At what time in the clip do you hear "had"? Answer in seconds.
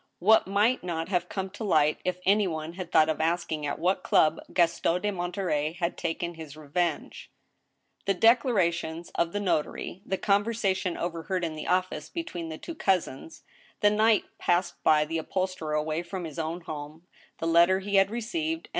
2.73-2.91, 5.73-5.95, 17.97-18.09